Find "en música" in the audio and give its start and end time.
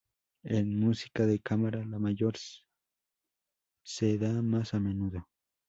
0.41-1.27